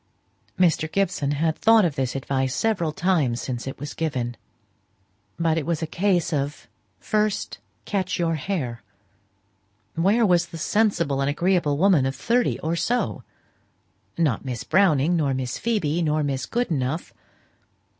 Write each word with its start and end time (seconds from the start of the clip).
Mr. 0.57 0.91
Gibson 0.91 1.29
had 1.29 1.55
thought 1.55 1.85
of 1.85 1.93
this 1.93 2.15
advice 2.15 2.55
several 2.55 2.91
times 2.91 3.39
since 3.39 3.67
it 3.67 3.77
was 3.79 3.93
given; 3.93 4.35
but 5.37 5.59
it 5.59 5.65
was 5.67 5.83
a 5.83 5.85
case 5.85 6.33
of 6.33 6.67
"first 6.99 7.59
catch 7.85 8.17
your 8.17 8.33
hare." 8.33 8.81
Where 9.93 10.25
was 10.25 10.47
the 10.47 10.57
"sensible 10.57 11.21
and 11.21 11.29
agreeable 11.29 11.77
woman 11.77 12.07
of 12.07 12.15
thirty 12.15 12.57
or 12.61 12.75
so?" 12.75 13.21
Not 14.17 14.43
Miss 14.43 14.63
Browning, 14.63 15.15
nor 15.15 15.35
Miss 15.35 15.59
Phoebe, 15.59 16.01
nor 16.01 16.23
Miss 16.23 16.47
Goodenough. 16.47 17.11